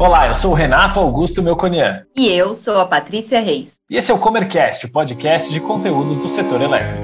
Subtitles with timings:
[0.00, 2.06] Olá, eu sou o Renato Augusto Melconian.
[2.16, 3.74] E eu sou a Patrícia Reis.
[3.90, 7.02] E esse é o Comercast, o podcast de conteúdos do setor elétrico.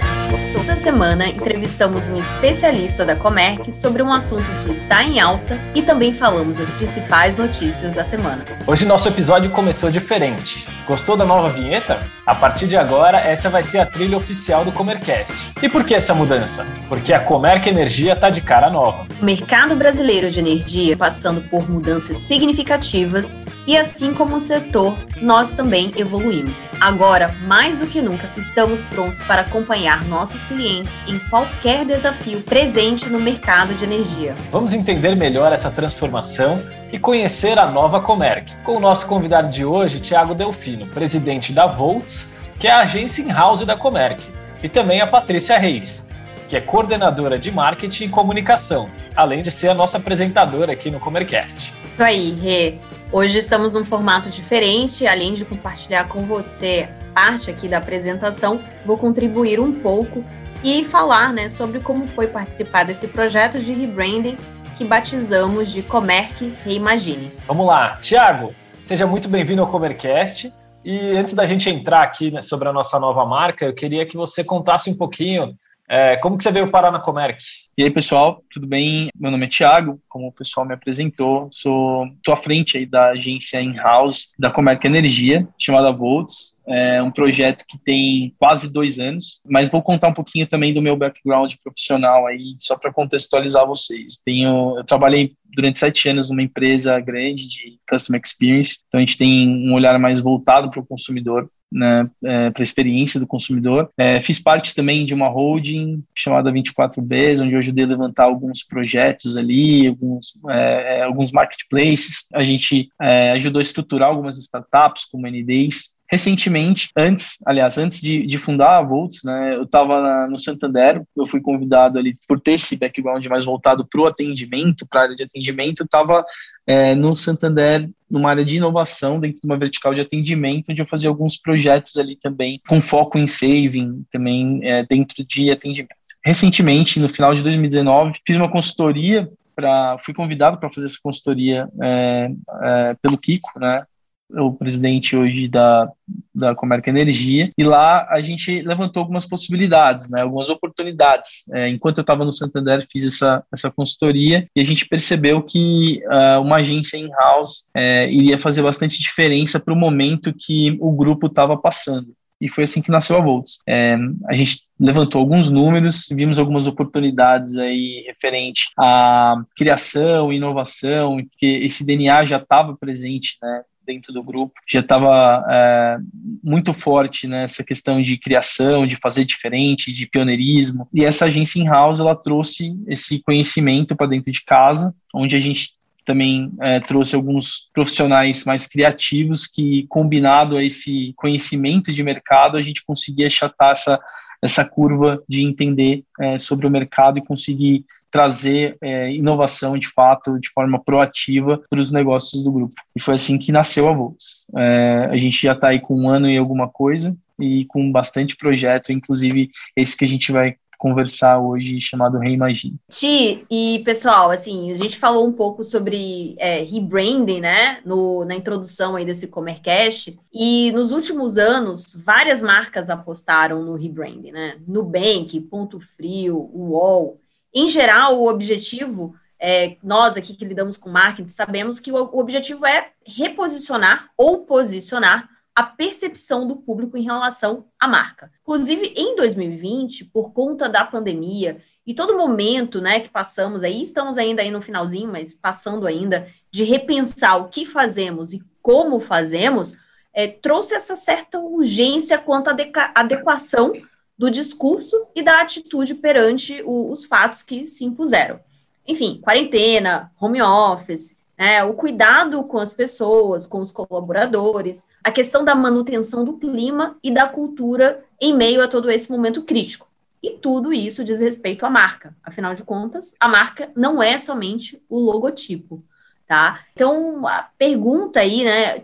[0.54, 5.82] Toda semana entrevistamos um especialista da Comerc sobre um assunto que está em alta e
[5.82, 8.46] também falamos as principais notícias da semana.
[8.66, 10.66] Hoje nosso episódio começou diferente.
[10.86, 12.00] Gostou da nova vinheta?
[12.26, 15.52] A partir de agora, essa vai ser a trilha oficial do Comercast.
[15.62, 16.66] E por que essa mudança?
[16.88, 19.06] Porque a Comerc Energia está de cara nova.
[19.22, 25.52] O mercado brasileiro de energia passando por mudanças significativas e assim como o setor, nós
[25.52, 26.66] também evoluímos.
[26.80, 33.08] Agora, mais do que nunca, estamos prontos para acompanhar nossos clientes em qualquer desafio presente
[33.08, 34.34] no mercado de energia.
[34.50, 36.60] Vamos entender melhor essa transformação
[36.92, 38.54] e conhecer a nova Comerc.
[38.64, 43.22] Com o nosso convidado de hoje, Tiago Delfino, presidente da Volts, que é a agência
[43.22, 44.22] in-house da Comerc,
[44.62, 46.06] e também a Patrícia Reis,
[46.48, 51.00] que é coordenadora de marketing e comunicação, além de ser a nossa apresentadora aqui no
[51.00, 51.72] Comercast.
[51.92, 52.74] Isso aí, Rê.
[53.12, 58.98] Hoje estamos num formato diferente, além de compartilhar com você parte aqui da apresentação, vou
[58.98, 60.24] contribuir um pouco
[60.62, 64.36] e falar né, sobre como foi participar desse projeto de rebranding
[64.76, 67.32] que batizamos de Comerc Reimagine.
[67.46, 70.52] Vamos lá, Tiago, seja muito bem-vindo ao Comercast.
[70.84, 74.16] E antes da gente entrar aqui né, sobre a nossa nova marca, eu queria que
[74.16, 75.56] você contasse um pouquinho
[75.88, 77.38] é, como que você veio parar na Comerc?
[77.78, 79.10] E aí, pessoal, tudo bem?
[79.14, 83.10] Meu nome é Thiago, como o pessoal me apresentou, sou tô à frente aí da
[83.10, 86.56] agência in-house da Comerc Energia, chamada Volts.
[86.66, 90.82] É um projeto que tem quase dois anos, mas vou contar um pouquinho também do
[90.82, 94.16] meu background profissional aí, só para contextualizar vocês.
[94.24, 99.18] Tenho, eu trabalhei durante sete anos numa empresa grande de customer experience, então a gente
[99.18, 103.90] tem um olhar mais voltado para o consumidor né, é, para a experiência do consumidor.
[103.98, 108.62] É, fiz parte também de uma holding chamada 24Bs, onde eu ajudei a levantar alguns
[108.62, 112.26] projetos ali, alguns, é, é alguns marketplaces.
[112.32, 118.26] A gente é, ajudou a estruturar algumas startups como NDs recentemente, antes, aliás, antes de,
[118.26, 122.52] de fundar a Volts, né, eu estava no Santander, eu fui convidado ali por ter
[122.52, 126.24] esse background mais voltado para o atendimento, para a área de atendimento, eu estava
[126.66, 130.86] é, no Santander numa área de inovação dentro de uma vertical de atendimento, onde eu
[130.86, 135.96] fazia alguns projetos ali também com foco em saving, também é, dentro de atendimento.
[136.24, 141.68] Recentemente, no final de 2019, fiz uma consultoria para, fui convidado para fazer essa consultoria
[141.82, 142.30] é,
[142.62, 143.84] é, pelo Kiko, né,
[144.30, 145.88] o presidente hoje da,
[146.34, 151.48] da Comerca Energia, e lá a gente levantou algumas possibilidades, né, algumas oportunidades.
[151.52, 156.00] É, enquanto eu estava no Santander, fiz essa, essa consultoria e a gente percebeu que
[156.06, 161.26] uh, uma agência in-house é, iria fazer bastante diferença para o momento que o grupo
[161.26, 163.58] estava passando e foi assim que nasceu a Volts.
[163.66, 163.96] É,
[164.28, 171.84] a gente levantou alguns números, vimos algumas oportunidades aí referente à criação, inovação, que esse
[171.84, 175.98] DNA já estava presente, né, dentro do grupo, já estava é,
[176.42, 180.88] muito forte nessa questão de criação, de fazer diferente, de pioneirismo.
[180.92, 185.76] E essa agência in-house ela trouxe esse conhecimento para dentro de casa, onde a gente
[186.04, 192.62] também é, trouxe alguns profissionais mais criativos que, combinado a esse conhecimento de mercado, a
[192.62, 194.00] gente conseguia achatar essa
[194.42, 200.38] essa curva de entender é, sobre o mercado e conseguir trazer é, inovação de fato
[200.38, 202.74] de forma proativa para os negócios do grupo.
[202.94, 204.46] E foi assim que nasceu a Volts.
[204.56, 208.36] É, a gente já está aí com um ano e alguma coisa e com bastante
[208.36, 212.76] projeto, inclusive esse que a gente vai conversar hoje, chamado Reimagine.
[212.90, 218.34] Ti, e pessoal, assim, a gente falou um pouco sobre é, rebranding, né, no, na
[218.34, 225.40] introdução aí desse Comercast, e nos últimos anos, várias marcas apostaram no rebranding, né, Nubank,
[225.42, 227.20] Ponto Frio, UOL.
[227.54, 232.18] Em geral, o objetivo, é, nós aqui que lidamos com marketing, sabemos que o, o
[232.18, 238.30] objetivo é reposicionar ou posicionar a percepção do público em relação à marca.
[238.42, 244.18] Inclusive, em 2020, por conta da pandemia e todo momento né, que passamos aí, estamos
[244.18, 249.74] ainda aí no finalzinho, mas passando ainda, de repensar o que fazemos e como fazemos,
[250.12, 252.56] é, trouxe essa certa urgência quanto à
[252.94, 253.72] adequação
[254.18, 258.40] do discurso e da atitude perante o, os fatos que se impuseram.
[258.86, 265.44] Enfim, quarentena, home office, né, o cuidado com as pessoas, com os colaboradores, a questão
[265.44, 269.86] da manutenção do clima e da cultura em meio a todo esse momento crítico.
[270.22, 272.16] E tudo isso diz respeito à marca.
[272.24, 275.84] Afinal de contas, a marca não é somente o logotipo,
[276.26, 276.60] tá?
[276.72, 278.82] Então, a pergunta aí, né,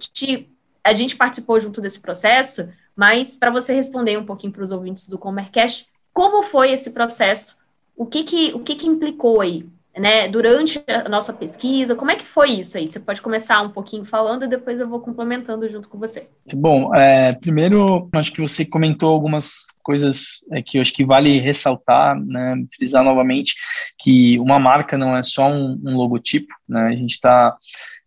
[0.84, 5.08] a gente participou junto desse processo, mas para você responder um pouquinho para os ouvintes
[5.08, 7.56] do Comercast, como foi esse processo?
[7.96, 9.66] O que que, o que que implicou aí
[9.96, 11.94] né, durante a nossa pesquisa?
[11.94, 12.88] Como é que foi isso aí?
[12.88, 16.28] Você pode começar um pouquinho falando e depois eu vou complementando junto com você.
[16.54, 21.38] Bom, é, primeiro, acho que você comentou algumas coisas é, que eu acho que vale
[21.38, 23.54] ressaltar, né, frisar novamente
[23.98, 27.56] que uma marca não é só um, um logotipo, né, a gente está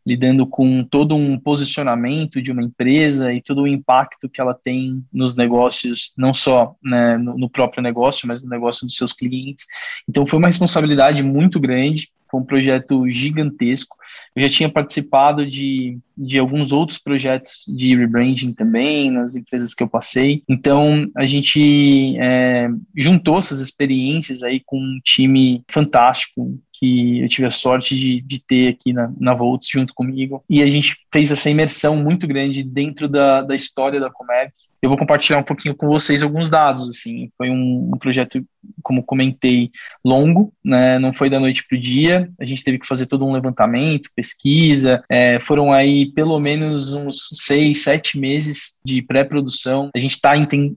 [0.06, 5.04] lidando com todo um posicionamento de uma empresa e todo o impacto que ela tem
[5.12, 9.66] nos negócios, não só né, no, no, próprio negócio, mas no negócio dos seus clientes.
[10.08, 13.96] Então, foi uma responsabilidade muito grande, foi um projeto gigantesco.
[14.36, 19.82] Eu já tinha participado de, de alguns outros projetos de rebranding também, nas empresas que
[19.82, 20.44] eu passei.
[20.48, 27.48] Então, a gente é, juntou essas experiências aí com um time fantástico, que eu tive
[27.48, 30.44] a sorte de, de ter aqui na, na Volts junto comigo.
[30.50, 34.52] E a gente fez essa imersão muito grande dentro da, da história da Comerc.
[34.82, 37.32] Eu vou compartilhar um pouquinho com vocês alguns dados, assim.
[37.38, 38.46] Foi um, um projeto,
[38.84, 39.72] como comentei,
[40.04, 41.00] longo, né?
[41.00, 42.30] Não foi da noite para o dia.
[42.40, 45.02] A gente teve que fazer todo um levantamento, pesquisa.
[45.10, 49.90] É, foram aí pelo menos uns seis, sete meses de pré-produção.
[49.96, 50.34] A gente tá,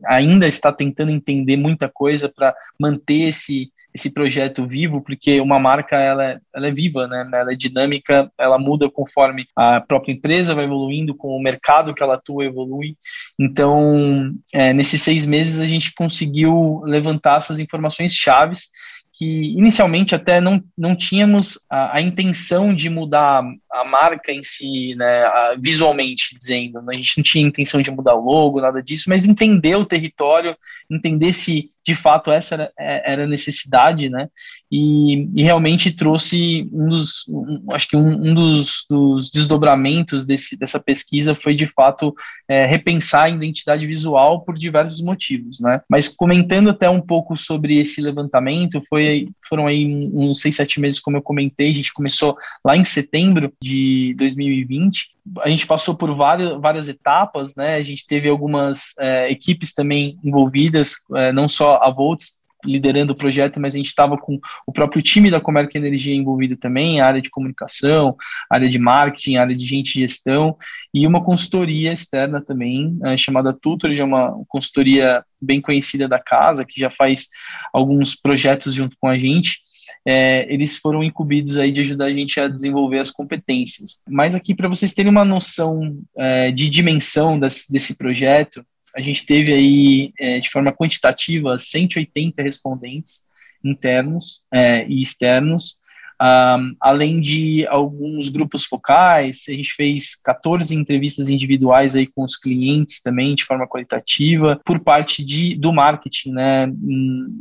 [0.06, 5.96] ainda está tentando entender muita coisa para manter esse esse projeto vivo, porque uma marca
[5.96, 7.28] ela é, ela é viva, né?
[7.32, 12.02] Ela é dinâmica, ela muda conforme a própria empresa vai evoluindo, com o mercado que
[12.02, 12.96] ela atua evolui.
[13.38, 18.70] Então, é, nesses seis meses a gente conseguiu levantar essas informações chaves
[19.18, 23.42] que inicialmente até não, não tínhamos a, a intenção de mudar
[23.80, 25.24] a marca em si, né,
[25.60, 29.26] visualmente dizendo, né, a gente não tinha intenção de mudar o logo, nada disso, mas
[29.26, 30.56] entender o território,
[30.90, 34.28] entender se de fato essa era, é, era a necessidade, né,
[34.70, 40.58] e, e, realmente trouxe um dos, um, acho que um, um dos, dos, desdobramentos desse,
[40.58, 42.14] dessa pesquisa foi de fato
[42.46, 45.80] é, repensar a identidade visual por diversos motivos, né?
[45.88, 51.00] Mas comentando até um pouco sobre esse levantamento, foi, foram aí uns seis, sete meses,
[51.00, 55.10] como eu comentei, a gente começou lá em setembro de 2020,
[55.40, 57.76] a gente passou por várias, várias etapas, né?
[57.76, 63.16] A gente teve algumas é, equipes também envolvidas, é, não só a Volts, liderando o
[63.16, 67.22] projeto, mas a gente estava com o próprio time da Comerc Energia envolvido também, área
[67.22, 68.16] de comunicação,
[68.50, 70.56] área de marketing, área de gente de gestão
[70.92, 76.64] e uma consultoria externa também, é, chamada Tutor, é uma consultoria bem conhecida da casa,
[76.64, 77.28] que já faz
[77.72, 79.60] alguns projetos junto com a gente.
[80.06, 84.02] É, eles foram incumbidos aí de ajudar a gente a desenvolver as competências.
[84.08, 88.64] Mas aqui, para vocês terem uma noção é, de dimensão desse, desse projeto,
[88.94, 93.22] a gente teve aí, é, de forma quantitativa, 180 respondentes
[93.64, 95.77] internos é, e externos,
[96.20, 102.36] um, além de alguns grupos focais, a gente fez 14 entrevistas individuais aí com os
[102.36, 106.66] clientes também, de forma qualitativa, por parte de, do marketing, né,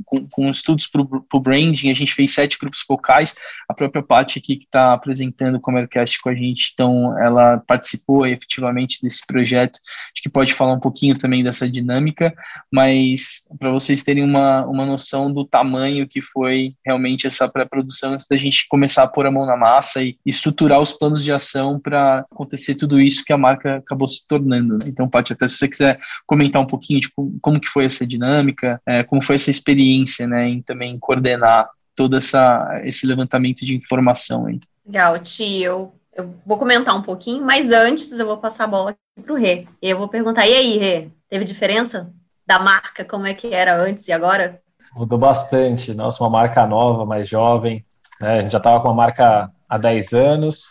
[0.05, 3.35] com, com estudos para o branding, a gente fez sete grupos focais,
[3.67, 8.27] a própria Paty aqui que está apresentando o Comercast com a gente, então ela participou
[8.27, 9.79] efetivamente desse projeto,
[10.13, 12.33] acho que pode falar um pouquinho também dessa dinâmica,
[12.71, 18.27] mas para vocês terem uma, uma noção do tamanho que foi realmente essa pré-produção antes
[18.27, 21.79] da gente começar a pôr a mão na massa e estruturar os planos de ação
[21.79, 24.75] para acontecer tudo isso que a marca acabou se tornando.
[24.75, 24.85] Né?
[24.87, 28.05] Então, Paty, até se você quiser comentar um pouquinho de como, como que foi essa
[28.05, 33.75] dinâmica, é, como foi essa experiência, né, em também coordenar todo essa, esse levantamento de
[33.75, 34.59] informação aí.
[34.85, 35.91] Legal, tio.
[36.15, 39.67] Eu vou comentar um pouquinho, mas antes eu vou passar a bola para o Rê.
[39.81, 42.11] E eu vou perguntar, e aí, Rê, teve diferença
[42.45, 44.61] da marca, como é que era antes e agora?
[44.95, 45.93] Mudou bastante.
[45.93, 47.85] Nossa, uma marca nova, mais jovem,
[48.19, 48.39] né?
[48.39, 50.63] A gente já estava com a marca há 10 anos,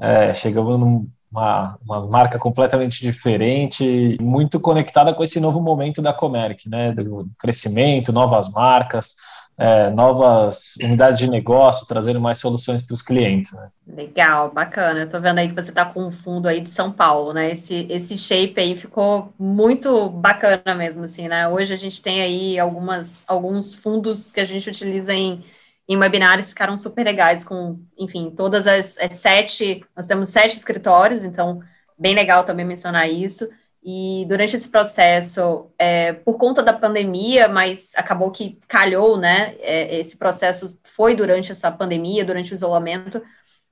[0.00, 6.68] é, chegamos numa uma marca completamente diferente, muito conectada com esse novo momento da Comerc,
[6.68, 6.92] né?
[6.92, 9.14] do crescimento, novas marcas,
[9.58, 13.52] é, novas unidades de negócio, trazendo mais soluções para os clientes.
[13.52, 13.68] Né?
[13.88, 15.06] Legal, bacana.
[15.06, 17.50] Tô vendo aí que você está com um fundo aí de São Paulo, né?
[17.50, 21.48] Esse, esse shape aí ficou muito bacana mesmo, assim, né?
[21.48, 25.42] Hoje a gente tem aí algumas, alguns fundos que a gente utiliza em
[25.88, 31.24] em webinários ficaram super legais, com, enfim, todas as, as, sete, nós temos sete escritórios,
[31.24, 31.62] então,
[31.98, 33.48] bem legal também mencionar isso.
[33.82, 39.54] E durante esse processo, é, por conta da pandemia, mas acabou que calhou, né?
[39.60, 43.22] É, esse processo foi durante essa pandemia, durante o isolamento.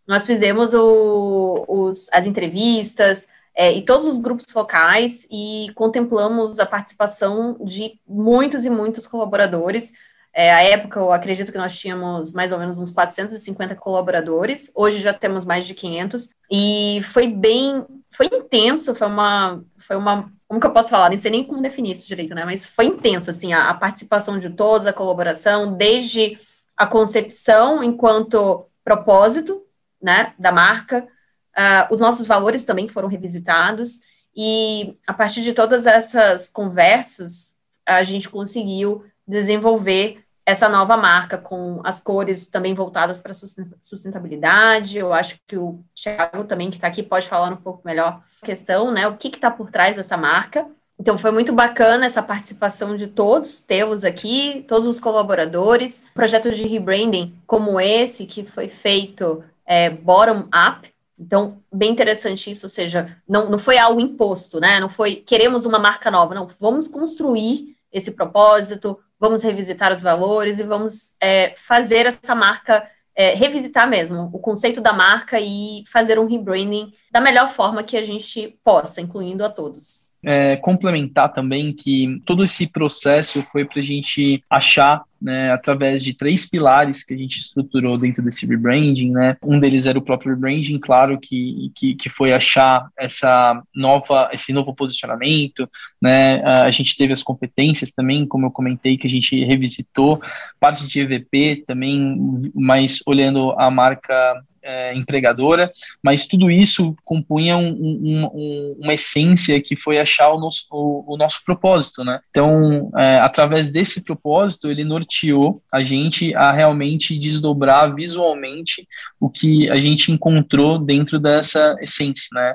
[0.06, 6.64] Nós fizemos o, os, as entrevistas é, e todos os grupos focais e contemplamos a
[6.64, 9.92] participação de muitos e muitos colaboradores
[10.38, 15.14] é, época, eu acredito que nós tínhamos mais ou menos uns 450 colaboradores, hoje já
[15.14, 20.66] temos mais de 500, e foi bem, foi intenso, foi uma, foi uma, como que
[20.66, 23.55] eu posso falar, nem sei nem como definir isso direito, né, mas foi intensa, assim,
[23.55, 26.38] a, a participação de todos, a colaboração, desde
[26.76, 29.64] a concepção enquanto propósito,
[30.02, 31.09] né, da marca,
[31.57, 34.00] uh, os nossos valores também foram revisitados,
[34.37, 37.55] e a partir de todas essas conversas,
[37.87, 44.96] a gente conseguiu desenvolver essa nova marca com as cores também voltadas para sustentabilidade.
[44.96, 48.46] Eu acho que o Thiago também que está aqui pode falar um pouco melhor a
[48.46, 49.08] questão, né?
[49.08, 50.64] O que está por trás dessa marca.
[50.98, 56.66] Então foi muito bacana essa participação de todos, temos aqui, todos os colaboradores, projetos de
[56.66, 60.88] rebranding como esse que foi feito é, bottom up.
[61.18, 64.78] Então, bem interessante isso, ou seja, não, não foi algo imposto, né?
[64.78, 70.58] Não foi queremos uma marca nova, não, vamos construir esse propósito, vamos revisitar os valores
[70.58, 76.18] e vamos é, fazer essa marca é, revisitar mesmo o conceito da marca e fazer
[76.18, 81.73] um rebranding da melhor forma que a gente possa, incluindo a todos é, complementar também
[81.73, 87.14] que todo esse processo foi para a gente achar né, através de três pilares que
[87.14, 89.37] a gente estruturou dentro desse rebranding, né?
[89.42, 94.52] Um deles era o próprio rebranding, claro que, que, que foi achar essa nova, esse
[94.52, 95.68] novo posicionamento,
[96.02, 96.42] né?
[96.42, 100.21] A gente teve as competências também, como eu comentei, que a gente revisitou,
[100.61, 105.70] parte de EVP também, mas olhando a marca é, empregadora,
[106.02, 111.14] mas tudo isso compunha um, um, um, uma essência que foi achar o nosso, o,
[111.14, 112.20] o nosso propósito, né?
[112.30, 118.87] Então, é, através desse propósito, ele norteou a gente a realmente desdobrar visualmente
[119.20, 122.54] o que a gente encontrou dentro dessa essência, né?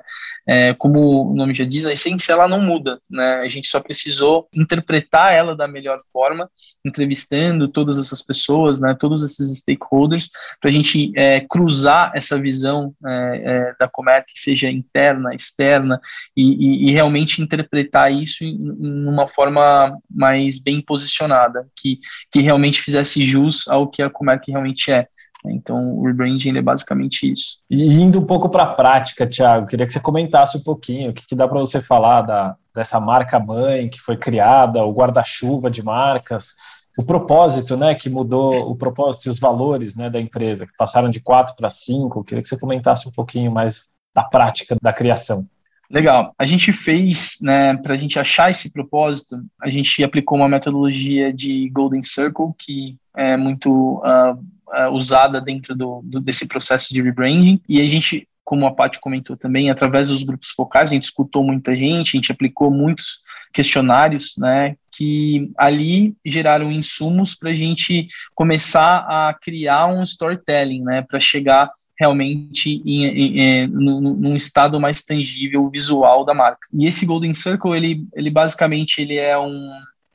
[0.52, 3.36] É, como o nome já diz, a essência ela não muda, né?
[3.36, 6.52] A gente só precisou interpretar ela da melhor forma,
[6.84, 8.94] entrevistando todas essas pessoas, né?
[9.00, 10.30] Todos esses stakeholders,
[10.60, 16.02] para a gente é, cruzar essa visão é, é da Comerc, seja interna, externa,
[16.36, 21.98] e, e, e realmente interpretar isso em, em, uma forma mais bem posicionada, que,
[22.30, 25.08] que realmente fizesse jus ao que a Comerc realmente é.
[25.46, 27.58] Então, o rebranding é basicamente isso.
[27.70, 31.14] E indo um pouco para a prática, Thiago, queria que você comentasse um pouquinho o
[31.14, 35.72] que, que dá para você falar da, dessa marca mãe que foi criada, o guarda-chuva
[35.72, 36.54] de marcas,
[36.98, 41.10] o propósito, né, que mudou o propósito e os valores, né, da empresa, que passaram
[41.10, 42.24] de quatro para cinco.
[42.24, 45.48] Queria que você comentasse um pouquinho mais da prática da criação.
[45.90, 46.34] Legal.
[46.40, 51.34] A gente fez, né, para a gente achar esse propósito, a gente aplicou uma metodologia
[51.34, 54.42] de Golden Circle, que é muito uh,
[54.72, 57.62] uh, usada dentro do, do, desse processo de rebranding.
[57.68, 61.44] E a gente, como a Paty comentou também, através dos grupos focais, a gente escutou
[61.44, 63.20] muita gente, a gente aplicou muitos
[63.54, 71.02] questionários, né, que ali geraram insumos para a gente começar a criar um storytelling, né,
[71.02, 76.68] para chegar realmente em, em, em, num estado mais tangível visual da marca.
[76.74, 79.70] E esse Golden Circle, ele, ele basicamente ele é um,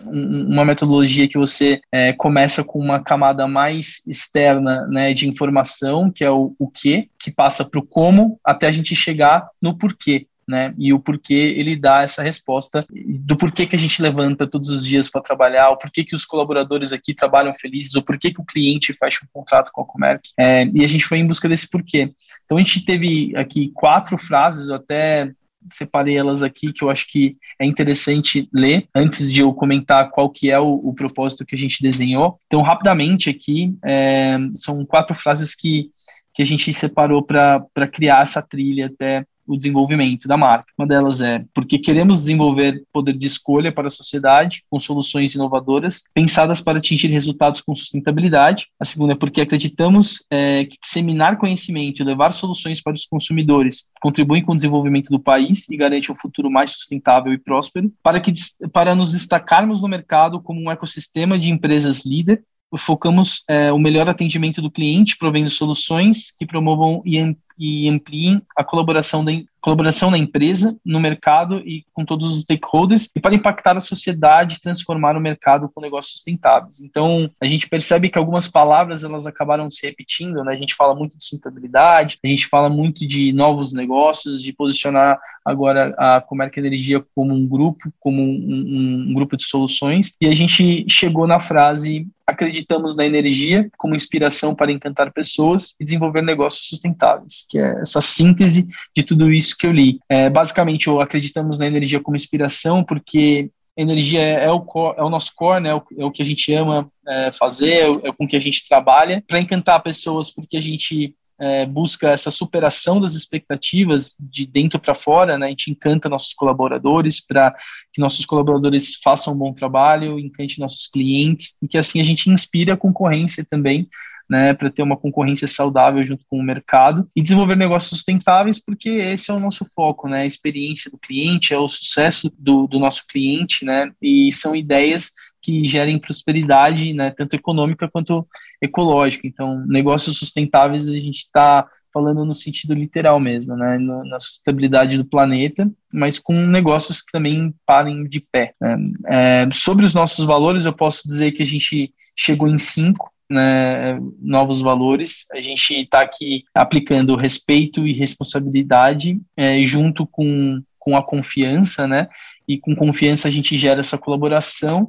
[0.05, 6.23] uma metodologia que você é, começa com uma camada mais externa né, de informação, que
[6.23, 10.27] é o, o que, que passa para o como, até a gente chegar no porquê.
[10.49, 14.69] Né, e o porquê ele dá essa resposta do porquê que a gente levanta todos
[14.69, 18.41] os dias para trabalhar, o porquê que os colaboradores aqui trabalham felizes, o porquê que
[18.41, 21.49] o cliente fecha um contrato com a Comerc, é, e a gente foi em busca
[21.49, 22.13] desse porquê.
[22.45, 25.33] Então a gente teve aqui quatro frases, eu até
[25.67, 30.31] separei elas aqui que eu acho que é interessante ler antes de eu comentar qual
[30.31, 32.39] que é o, o propósito que a gente desenhou.
[32.47, 35.91] Então, rapidamente aqui, é, são quatro frases que,
[36.35, 40.73] que a gente separou para criar essa trilha até o desenvolvimento da marca.
[40.79, 46.05] Uma delas é porque queremos desenvolver poder de escolha para a sociedade com soluções inovadoras
[46.15, 48.69] pensadas para atingir resultados com sustentabilidade.
[48.81, 53.87] A segunda é porque acreditamos é, que disseminar conhecimento e levar soluções para os consumidores
[54.01, 58.21] contribuem com o desenvolvimento do país e garante um futuro mais sustentável e próspero, para,
[58.21, 58.33] que,
[58.73, 62.43] para nos destacarmos no mercado como um ecossistema de empresas líder
[62.79, 67.17] focamos é, o melhor atendimento do cliente, provendo soluções que promovam e
[67.59, 69.33] e ampliem a colaboração da,
[69.67, 74.55] colaboração na empresa, no mercado e com todos os stakeholders e para impactar a sociedade
[74.55, 76.81] e transformar o mercado com negócios sustentáveis.
[76.81, 80.53] Então, a gente percebe que algumas palavras elas acabaram se repetindo, né?
[80.53, 85.19] A gente fala muito de sustentabilidade, a gente fala muito de novos negócios, de posicionar
[85.45, 90.35] agora a Comerc Energia como um grupo, como um, um grupo de soluções, e a
[90.35, 96.67] gente chegou na frase acreditamos na energia como inspiração para encantar pessoas e desenvolver negócios
[96.67, 99.99] sustentáveis que é essa síntese de tudo isso que eu li.
[100.09, 104.65] É, basicamente, acreditamos na energia como inspiração, porque energia é, é o,
[104.97, 105.71] é o nosso core, né?
[105.71, 108.41] É o, é o que a gente ama é, fazer, é, é com que a
[108.41, 114.47] gente trabalha, para encantar pessoas, porque a gente é, busca essa superação das expectativas de
[114.47, 115.47] dentro para fora, né?
[115.47, 117.55] A gente encanta nossos colaboradores para
[117.93, 122.31] que nossos colaboradores façam um bom trabalho, encante nossos clientes e que assim a gente
[122.31, 123.89] inspire a concorrência também
[124.29, 128.89] né, para ter uma concorrência saudável junto com o mercado e desenvolver negócios sustentáveis, porque
[128.89, 132.79] esse é o nosso foco, né, a experiência do cliente, é o sucesso do, do
[132.79, 135.13] nosso cliente, né, e são ideias
[135.47, 138.27] que gerem prosperidade, né, tanto econômica quanto
[138.61, 139.29] ecológica.
[139.29, 141.65] Então, negócios sustentáveis a gente está
[141.95, 147.55] falando no sentido literal mesmo, né, na sustentabilidade do planeta, mas com negócios que também
[147.65, 148.55] parem de pé.
[148.61, 148.77] Né.
[149.07, 153.99] É, sobre os nossos valores, eu posso dizer que a gente chegou em cinco, né,
[154.21, 155.27] novos valores.
[155.33, 162.09] A gente está aqui aplicando respeito e responsabilidade é, junto com, com a confiança, né?
[162.47, 164.89] E com confiança a gente gera essa colaboração.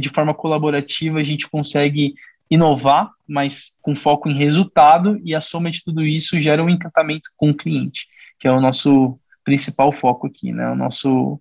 [0.00, 2.14] De forma colaborativa, a gente consegue
[2.50, 7.30] inovar, mas com foco em resultado, e a soma de tudo isso gera um encantamento
[7.36, 8.08] com o cliente,
[8.40, 10.68] que é o nosso principal foco aqui, né?
[10.70, 11.40] O nosso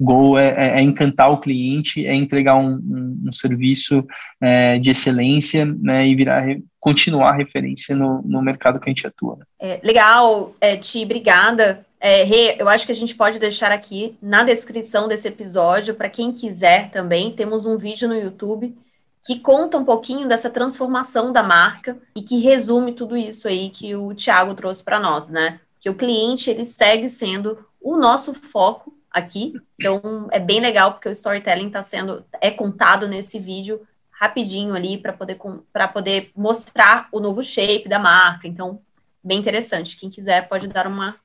[0.00, 4.06] goal é, é, é, encantar o cliente, é entregar um, um, um serviço
[4.40, 6.42] é, de excelência né, e virar,
[6.80, 9.36] continuar referência no, no mercado que a gente atua.
[9.36, 9.44] Né?
[9.60, 11.84] É, legal, é, Ti, obrigada.
[12.00, 16.08] É, Rê, eu acho que a gente pode deixar aqui na descrição desse episódio, para
[16.08, 18.74] quem quiser também, temos um vídeo no YouTube
[19.22, 23.94] que conta um pouquinho dessa transformação da marca e que resume tudo isso aí que
[23.94, 25.60] o Thiago trouxe para nós, né?
[25.78, 29.54] Que o cliente ele segue sendo o nosso foco aqui.
[29.78, 34.98] Então é bem legal porque o storytelling está sendo é contado nesse vídeo rapidinho ali
[34.98, 35.38] para poder
[35.72, 38.46] para poder mostrar o novo shape da marca.
[38.46, 38.80] Então
[39.22, 39.96] bem interessante.
[39.96, 41.16] Quem quiser pode dar uma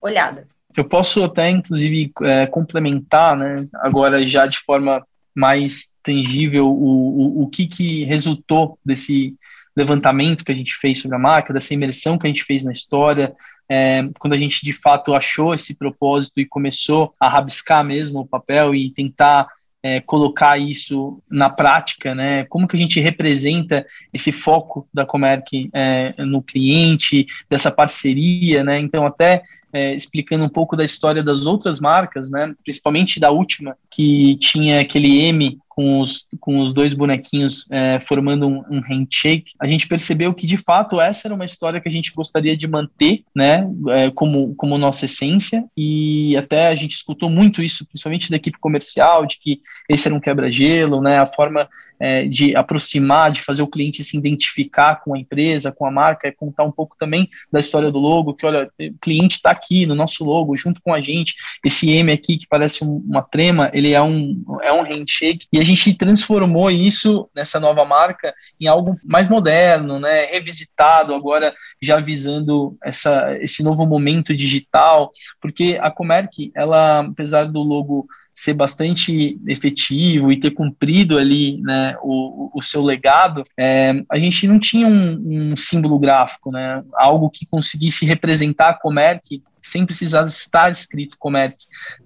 [0.00, 0.46] olhada.
[0.76, 3.56] Eu posso até inclusive é, complementar, né?
[3.76, 9.34] Agora já de forma mais tangível o, o, o que que resultou desse
[9.74, 12.72] levantamento que a gente fez sobre a marca, dessa imersão que a gente fez na
[12.72, 13.32] história,
[13.72, 18.26] é, quando a gente de fato achou esse propósito e começou a rabiscar mesmo o
[18.26, 19.48] papel e tentar
[19.82, 22.44] é, colocar isso na prática, né?
[22.44, 28.78] Como que a gente representa esse foco da Comerc é, no cliente, dessa parceria, né?
[28.78, 29.42] Então, até
[29.72, 32.54] é, explicando um pouco da história das outras marcas, né?
[32.62, 38.46] Principalmente da última, que tinha aquele M com os, com os dois bonequinhos é, formando
[38.46, 41.92] um, um, handshake, a gente percebeu que de fato essa era uma história que a
[41.92, 47.30] gente gostaria de manter, né, é, como, como nossa essência, e até a gente escutou
[47.30, 51.66] muito isso, principalmente da equipe comercial, de que esse era um quebra-gelo, né, a forma
[51.98, 56.28] é, de aproximar, de fazer o cliente se identificar com a empresa, com a marca,
[56.28, 59.86] é contar um pouco também da história do logo, que olha, o cliente está aqui
[59.86, 63.92] no nosso logo, junto com a gente, esse M aqui que parece uma trema, ele
[63.92, 68.96] é um, é um handshake, e a gente transformou isso nessa nova marca em algo
[69.04, 76.50] mais moderno, né, revisitado, agora já visando essa, esse novo momento digital, porque a Comerc,
[76.54, 82.82] ela, apesar do logo ser bastante efetivo e ter cumprido ali né, o, o seu
[82.82, 88.70] legado, é, a gente não tinha um, um, símbolo gráfico, né, algo que conseguisse representar
[88.70, 91.54] a Comerc sem precisar estar escrito Comerc.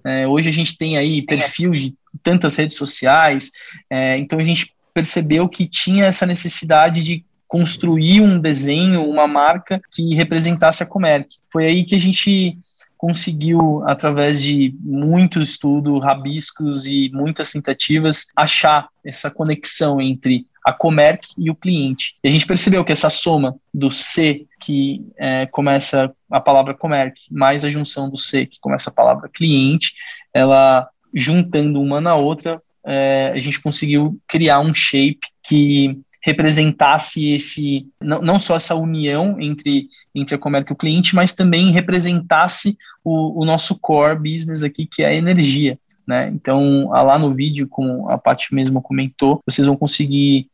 [0.05, 3.51] É, hoje a gente tem aí perfil de tantas redes sociais,
[3.89, 9.79] é, então a gente percebeu que tinha essa necessidade de construir um desenho, uma marca
[9.91, 11.35] que representasse a Comerc.
[11.51, 12.57] Foi aí que a gente
[12.97, 21.27] conseguiu, através de muito estudo, rabiscos e muitas tentativas, achar essa conexão entre a Comerc
[21.37, 22.15] e o cliente.
[22.23, 27.21] E a gente percebeu que essa soma do C, que é, começa a palavra Comerc,
[27.31, 29.93] mais a junção do C, que começa a palavra cliente,
[30.33, 37.87] ela juntando uma na outra, é, a gente conseguiu criar um shape que representasse esse
[38.01, 42.77] não, não só essa união entre, entre a Comerc e o cliente, mas também representasse
[43.03, 45.79] o, o nosso core business aqui, que é a energia.
[46.05, 46.29] Né?
[46.33, 50.47] Então, lá no vídeo, como a Paty mesmo comentou, vocês vão conseguir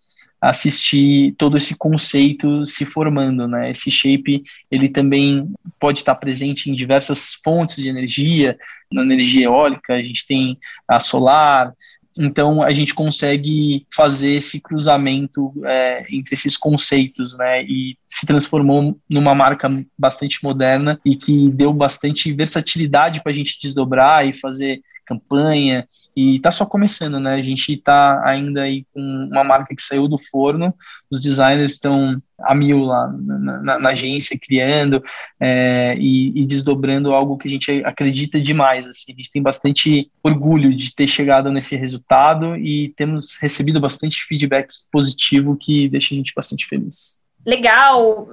[0.44, 3.70] assistir todo esse conceito se formando, né?
[3.70, 8.58] Esse shape, ele também pode estar presente em diversas fontes de energia,
[8.92, 11.74] na energia eólica, a gente tem a solar,
[12.18, 17.64] então a gente consegue fazer esse cruzamento é, entre esses conceitos, né?
[17.64, 23.60] E se transformou numa marca bastante moderna e que deu bastante versatilidade para a gente
[23.60, 25.88] desdobrar e fazer campanha.
[26.16, 27.36] E está só começando, né?
[27.36, 30.74] A gente está ainda aí com uma marca que saiu do forno,
[31.10, 35.04] os designers estão a mil lá na, na, na agência, criando
[35.40, 38.88] é, e, e, desdobrando algo que a gente acredita demais.
[38.88, 39.12] Assim.
[39.14, 44.74] A gente tem bastante orgulho de ter chegado nesse resultado e temos recebido bastante feedback
[44.92, 47.20] positivo que deixa a gente bastante feliz.
[47.46, 48.30] Legal,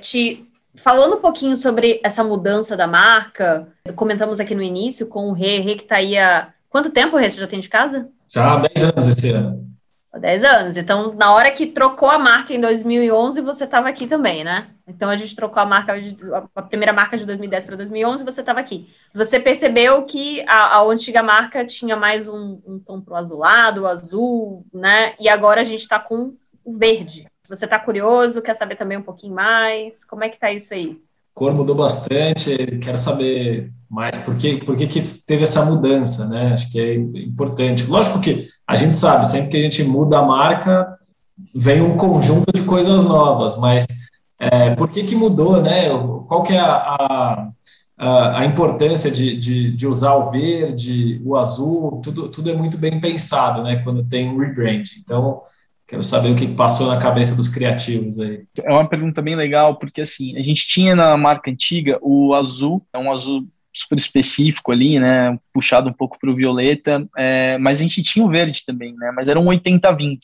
[0.00, 0.46] Ti.
[0.74, 5.58] Falando um pouquinho sobre essa mudança da marca, comentamos aqui no início com o Rê,
[5.58, 6.48] Rê que está aí há...
[6.70, 8.08] Quanto tempo, Rê, você já tem de casa?
[8.30, 9.71] Já há 10 anos esse ano.
[10.18, 10.76] 10 anos.
[10.76, 14.68] Então, na hora que trocou a marca em 2011, você estava aqui também, né?
[14.86, 16.16] Então, a gente trocou a marca, de,
[16.54, 18.92] a primeira marca de 2010 para 2011, você estava aqui.
[19.14, 24.66] Você percebeu que a, a antiga marca tinha mais um, um tom o azulado, azul,
[24.72, 25.14] né?
[25.18, 27.26] E agora a gente está com o verde.
[27.48, 30.04] Você está curioso, quer saber também um pouquinho mais?
[30.04, 31.00] Como é que está isso aí?
[31.34, 36.52] Cor mudou bastante, quero saber mais por que, por que, que teve essa mudança, né?
[36.52, 37.84] Acho que é importante.
[37.86, 40.98] Lógico que a gente sabe, sempre que a gente muda a marca,
[41.54, 43.86] vem um conjunto de coisas novas, mas
[44.38, 45.88] é, por que, que mudou, né?
[46.26, 47.52] Qual que é a,
[47.98, 52.76] a, a importância de, de, de, usar o verde, o azul, tudo, tudo é muito
[52.78, 53.82] bem pensado, né?
[53.84, 54.82] Quando tem um rebrand.
[54.98, 55.42] Então,
[55.92, 58.44] Quero saber o que passou na cabeça dos criativos aí.
[58.64, 62.82] É uma pergunta bem legal, porque assim, a gente tinha na marca antiga o azul,
[62.94, 67.78] é um azul super específico ali, né, puxado um pouco para o violeta, é, mas
[67.78, 70.18] a gente tinha o verde também, né, mas era um 80-20.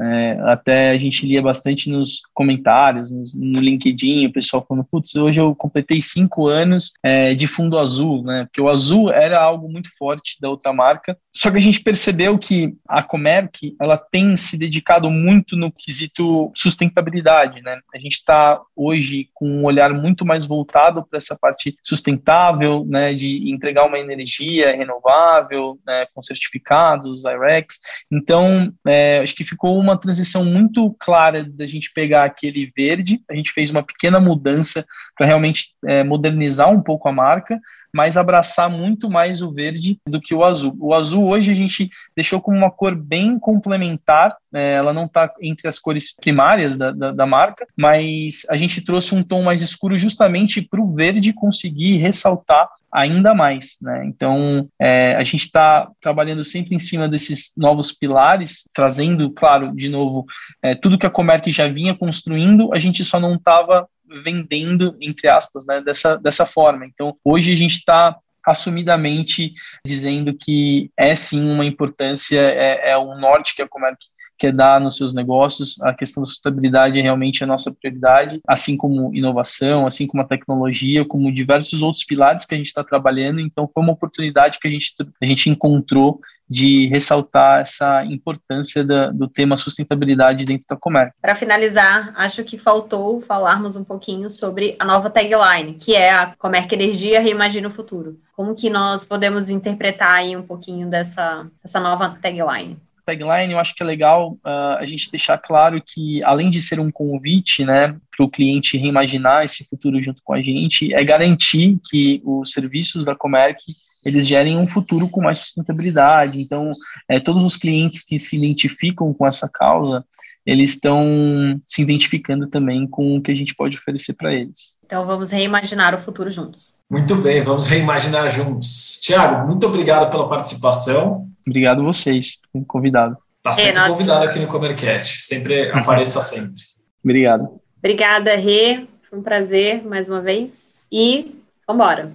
[0.00, 5.14] É, até a gente lia bastante nos comentários, no, no LinkedIn, o pessoal falando, putz,
[5.16, 8.44] hoje eu completei cinco anos é, de fundo azul, né?
[8.44, 11.16] Porque o azul era algo muito forte da outra marca.
[11.34, 16.50] Só que a gente percebeu que a Comerc, ela tem se dedicado muito no quesito
[16.54, 17.78] sustentabilidade, né?
[17.94, 23.14] A gente está hoje com um olhar muito mais voltado para essa parte sustentável, né?
[23.14, 27.80] De entregar uma energia renovável, né, com certificados, os IREX.
[28.10, 33.34] Então, é, acho que ficou uma transição muito clara da gente pegar aquele verde, a
[33.34, 34.84] gente fez uma pequena mudança
[35.16, 37.60] para realmente é, modernizar um pouco a marca,
[37.92, 40.74] mas abraçar muito mais o verde do que o azul.
[40.80, 45.30] O azul hoje a gente deixou como uma cor bem complementar, é, ela não está
[45.40, 49.60] entre as cores primárias da, da, da, marca, mas a gente trouxe um tom mais
[49.60, 53.78] escuro justamente para o verde conseguir ressaltar ainda mais.
[53.80, 54.04] Né?
[54.06, 59.88] Então, é, a gente está trabalhando sempre em cima desses novos pilares, trazendo, claro, de
[59.88, 60.26] novo,
[60.62, 63.88] é, tudo que a Comerc já vinha construindo, a gente só não estava
[64.22, 66.84] vendendo, entre aspas, né, dessa, dessa forma.
[66.84, 69.54] Então, hoje a gente está assumidamente
[69.86, 73.98] dizendo que é sim uma importância, é, é o norte que a Comerc
[74.42, 75.80] quer dar nos seus negócios.
[75.82, 80.26] A questão da sustentabilidade é realmente a nossa prioridade, assim como inovação, assim como a
[80.26, 83.38] tecnologia, como diversos outros pilares que a gente está trabalhando.
[83.38, 89.10] Então, foi uma oportunidade que a gente, a gente encontrou de ressaltar essa importância da,
[89.10, 91.14] do tema sustentabilidade dentro da Comerc.
[91.22, 96.34] Para finalizar, acho que faltou falarmos um pouquinho sobre a nova tagline, que é a
[96.36, 98.18] Comerc Energia Reimagina o Futuro.
[98.36, 102.76] Como que nós podemos interpretar aí um pouquinho dessa, dessa nova tagline?
[103.04, 106.80] Tagline, eu acho que é legal uh, a gente deixar claro que, além de ser
[106.80, 111.78] um convite né, para o cliente reimaginar esse futuro junto com a gente, é garantir
[111.88, 113.58] que os serviços da Comerc
[114.04, 116.40] eles gerem um futuro com mais sustentabilidade.
[116.40, 116.70] Então,
[117.08, 120.04] é, todos os clientes que se identificam com essa causa,
[120.44, 124.76] eles estão se identificando também com o que a gente pode oferecer para eles.
[124.84, 126.74] Então, vamos reimaginar o futuro juntos.
[126.90, 129.00] Muito bem, vamos reimaginar juntos.
[129.00, 131.28] Tiago, muito obrigado pela participação.
[131.46, 133.16] Obrigado a vocês convidado.
[133.38, 135.22] Está sempre é, convidado aqui no Comercast.
[135.22, 135.78] Sempre uhum.
[135.78, 136.54] apareça sempre.
[137.02, 137.60] Obrigado.
[137.78, 138.86] Obrigada, Rê.
[139.10, 140.78] Foi um prazer mais uma vez.
[140.90, 141.34] E
[141.66, 142.12] vamos embora.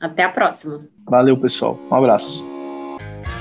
[0.00, 0.80] Até a próxima.
[1.06, 1.78] Valeu, pessoal.
[1.90, 2.48] Um abraço.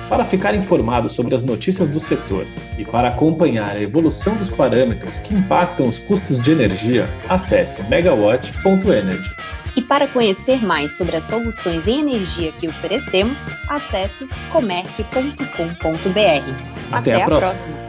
[0.10, 2.46] Para ficar informado sobre as notícias do setor
[2.78, 9.30] e para acompanhar a evolução dos parâmetros que impactam os custos de energia, acesse megawatt.energy.
[9.76, 15.40] E para conhecer mais sobre as soluções em energia que oferecemos, acesse comerc.com.br.
[16.92, 17.40] Até, Até a próxima.
[17.40, 17.89] próxima.